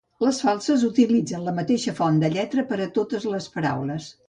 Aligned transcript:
Les 0.25 0.37
Falses 0.45 0.85
utilitzen 0.87 1.43
la 1.49 1.53
mateixa 1.59 1.95
font 2.01 2.19
de 2.25 2.33
lletra 2.39 2.65
per 2.73 2.83
a 2.89 2.91
totes 2.99 3.31
les 3.37 3.51
paraules. 3.59 4.13